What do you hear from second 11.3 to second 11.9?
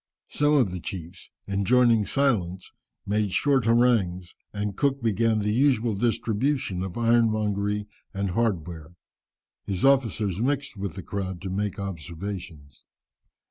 to make